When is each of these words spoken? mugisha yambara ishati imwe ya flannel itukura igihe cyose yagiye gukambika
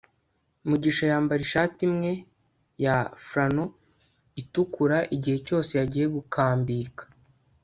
mugisha 0.69 1.03
yambara 1.11 1.41
ishati 1.47 1.79
imwe 1.89 2.11
ya 2.83 2.97
flannel 3.25 3.71
itukura 4.41 4.97
igihe 5.15 5.37
cyose 5.47 5.71
yagiye 5.79 6.05
gukambika 6.15 7.03